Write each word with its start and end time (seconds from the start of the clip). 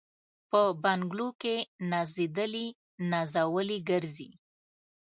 په 0.49 0.61
بنګلو 0.83 1.27
کي 1.41 1.55
نازېدلي 1.91 2.67
نازولي 3.11 3.79
ګرځي 3.89 4.29